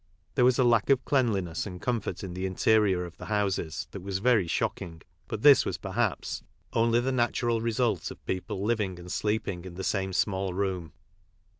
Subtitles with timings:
[0.33, 3.87] There was a lack of clean liness and comfort in the interior of the houses
[3.91, 6.41] that was very shocking, but this was perhaps
[6.73, 10.93] only the natural result of people living and sleeping in the same small room.